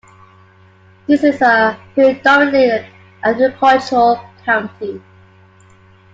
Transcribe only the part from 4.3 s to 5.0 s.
county.